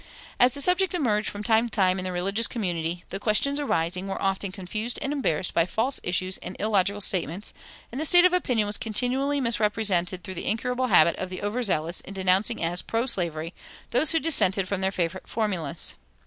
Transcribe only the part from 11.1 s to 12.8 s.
of the over zealous in denouncing